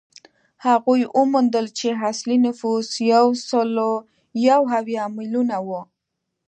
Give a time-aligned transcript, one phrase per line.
[0.65, 3.73] هغوی وموندل چې اصلي نفوس یو سل
[4.49, 5.81] یو اویا میلیونه وو.